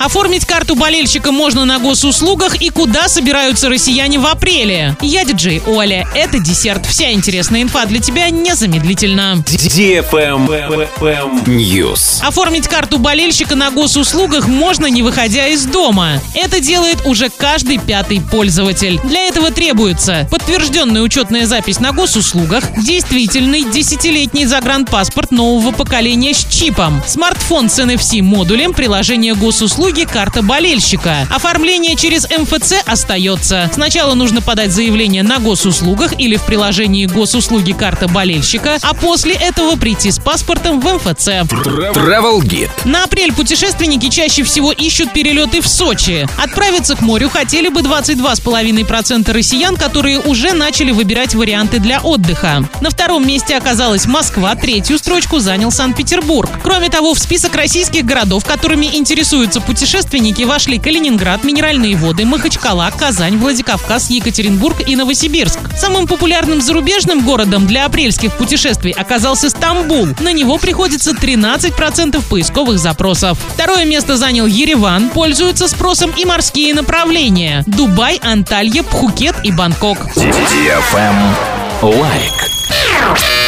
Оформить 0.00 0.46
карту 0.46 0.76
болельщика 0.76 1.32
можно 1.32 1.64
на 1.64 1.80
госуслугах 1.80 2.62
и 2.62 2.70
куда 2.70 3.08
собираются 3.08 3.68
россияне 3.68 4.20
в 4.20 4.26
апреле. 4.26 4.96
Я 5.00 5.24
диджей 5.24 5.60
Оля. 5.66 6.06
Это 6.14 6.38
десерт. 6.38 6.86
Вся 6.86 7.10
интересная 7.10 7.62
инфа 7.62 7.84
для 7.84 7.98
тебя 7.98 8.30
незамедлительно. 8.30 9.42
News. 11.48 12.22
Оформить 12.22 12.68
карту 12.68 12.98
болельщика 12.98 13.56
на 13.56 13.72
госуслугах 13.72 14.46
можно 14.46 14.86
не 14.86 15.02
выходя 15.02 15.48
из 15.48 15.64
дома. 15.64 16.22
Это 16.32 16.60
делает 16.60 17.04
уже 17.04 17.28
каждый 17.28 17.78
пятый 17.78 18.20
пользователь. 18.20 19.00
Для 19.02 19.26
этого 19.26 19.50
требуется 19.50 20.28
подтвержденная 20.30 21.02
учетная 21.02 21.44
запись 21.48 21.80
на 21.80 21.90
госуслугах, 21.90 22.62
действительный 22.84 23.64
десятилетний 23.64 24.44
загранпаспорт 24.44 25.32
нового 25.32 25.72
поколения 25.72 26.34
с 26.34 26.44
чипом, 26.44 27.02
смартфон 27.04 27.68
с 27.68 27.80
NFC-модулем, 27.80 28.74
приложение 28.74 29.34
госуслуг 29.34 29.87
услуги 29.88 30.04
карта 30.04 30.42
болельщика. 30.42 31.26
Оформление 31.30 31.96
через 31.96 32.28
МФЦ 32.28 32.74
остается. 32.84 33.70
Сначала 33.72 34.12
нужно 34.12 34.42
подать 34.42 34.70
заявление 34.70 35.22
на 35.22 35.38
госуслугах 35.38 36.12
или 36.20 36.36
в 36.36 36.42
приложении 36.42 37.06
госуслуги 37.06 37.72
карта 37.72 38.06
болельщика, 38.06 38.76
а 38.82 38.92
после 38.92 39.32
этого 39.32 39.76
прийти 39.76 40.10
с 40.10 40.18
паспортом 40.18 40.78
в 40.78 40.84
МФЦ. 40.84 41.28
Travel 41.28 42.40
Guide. 42.40 42.68
На 42.84 43.04
апрель 43.04 43.32
путешественники 43.32 44.10
чаще 44.10 44.42
всего 44.42 44.72
ищут 44.72 45.14
перелеты 45.14 45.62
в 45.62 45.66
Сочи. 45.66 46.28
Отправиться 46.36 46.94
к 46.94 47.00
морю 47.00 47.30
хотели 47.30 47.68
бы 47.68 47.80
22,5% 47.80 49.32
россиян, 49.32 49.74
которые 49.74 50.20
уже 50.20 50.52
начали 50.52 50.90
выбирать 50.90 51.34
варианты 51.34 51.78
для 51.78 52.00
отдыха. 52.00 52.62
На 52.82 52.90
втором 52.90 53.26
месте 53.26 53.56
оказалась 53.56 54.04
Москва, 54.04 54.54
третью 54.54 54.98
строчку 54.98 55.38
занял 55.38 55.70
Санкт-Петербург. 55.70 56.50
Кроме 56.62 56.90
того, 56.90 57.14
в 57.14 57.18
список 57.18 57.54
российских 57.54 58.04
городов, 58.04 58.44
которыми 58.44 58.84
интересуются 58.92 59.62
путешественники, 59.62 59.77
путешественники 59.78 60.42
вошли 60.42 60.80
Калининград, 60.80 61.44
Минеральные 61.44 61.94
воды, 61.94 62.24
Махачкала, 62.24 62.90
Казань, 62.98 63.36
Владикавказ, 63.38 64.10
Екатеринбург 64.10 64.76
и 64.84 64.96
Новосибирск. 64.96 65.60
Самым 65.76 66.08
популярным 66.08 66.60
зарубежным 66.60 67.24
городом 67.24 67.68
для 67.68 67.86
апрельских 67.86 68.36
путешествий 68.36 68.90
оказался 68.90 69.50
Стамбул. 69.50 70.08
На 70.18 70.32
него 70.32 70.58
приходится 70.58 71.12
13% 71.12 72.20
поисковых 72.28 72.80
запросов. 72.80 73.38
Второе 73.54 73.84
место 73.84 74.16
занял 74.16 74.46
Ереван. 74.46 75.10
Пользуются 75.10 75.68
спросом 75.68 76.10
и 76.10 76.24
морские 76.24 76.74
направления. 76.74 77.62
Дубай, 77.68 78.18
Анталья, 78.20 78.82
Пхукет 78.82 79.36
и 79.44 79.52
Бангкок. 79.52 79.98
Лайк. 81.82 82.47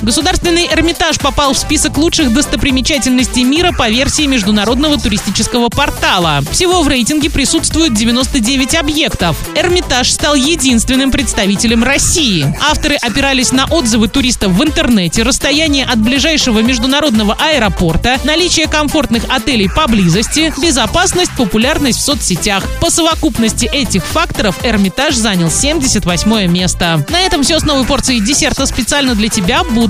Государственный 0.02 0.66
Эрмитаж 0.66 1.18
попал 1.18 1.52
в 1.52 1.58
список 1.58 1.98
лучших 1.98 2.32
достопримечательностей 2.32 3.44
мира 3.44 3.72
по 3.72 3.90
версии 3.90 4.26
Международного 4.26 4.98
туристического 4.98 5.68
портала. 5.68 6.42
Всего 6.50 6.82
в 6.82 6.88
рейтинге 6.88 7.28
присутствует 7.28 7.92
99 7.92 8.76
объектов. 8.76 9.36
Эрмитаж 9.54 10.10
стал 10.10 10.34
единственным 10.34 11.10
представителем 11.10 11.84
России. 11.84 12.56
Авторы 12.60 12.96
опирались 12.96 13.52
на 13.52 13.66
отзывы 13.66 14.08
туристов 14.08 14.52
в 14.52 14.64
интернете, 14.64 15.22
расстояние 15.22 15.84
от 15.84 15.98
ближайшего 15.98 16.60
международного 16.60 17.34
аэропорта, 17.34 18.18
наличие 18.24 18.68
комфортных 18.68 19.24
отелей 19.28 19.68
поблизости, 19.68 20.52
безопасность, 20.60 21.32
популярность 21.36 21.98
в 21.98 22.02
соцсетях. 22.02 22.64
По 22.80 22.90
совокупности 22.90 23.66
этих 23.66 24.04
факторов 24.06 24.56
Эрмитаж 24.64 25.14
занял 25.14 25.50
78 25.50 26.46
место. 26.46 27.04
На 27.10 27.20
этом 27.20 27.42
все 27.42 27.58
с 27.58 27.64
новой 27.64 27.84
порцией 27.84 28.20
десерта 28.20 28.64
специально 28.64 29.14
для 29.14 29.28
тебя. 29.28 29.62
Буду 29.64 29.89